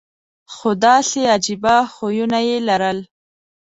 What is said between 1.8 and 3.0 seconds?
خویونه یې لرل.